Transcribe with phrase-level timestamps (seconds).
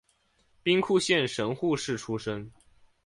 [0.63, 2.51] 兵库县神户市出身。